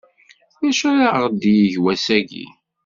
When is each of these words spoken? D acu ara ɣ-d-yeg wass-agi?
D 0.59 0.63
acu 0.69 0.85
ara 0.91 1.09
ɣ-d-yeg 1.23 1.73
wass-agi? 1.83 2.45